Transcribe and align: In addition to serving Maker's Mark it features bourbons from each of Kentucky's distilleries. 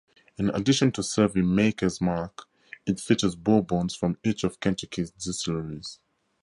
In 0.35 0.49
addition 0.49 0.91
to 0.93 1.03
serving 1.03 1.53
Maker's 1.53 2.01
Mark 2.01 2.47
it 2.87 2.99
features 2.99 3.35
bourbons 3.35 3.93
from 3.95 4.17
each 4.23 4.43
of 4.43 4.59
Kentucky's 4.59 5.11
distilleries. 5.11 5.99